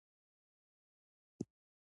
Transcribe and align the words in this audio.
بالا: 0.05 1.49